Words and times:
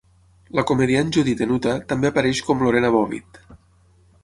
La 0.59 0.63
comediant 0.71 1.11
Judy 1.17 1.35
Tenuta 1.41 1.75
també 1.93 2.11
apareix 2.11 2.41
com 2.49 2.65
Lorena 2.67 2.93
Bobbitt. 2.99 3.41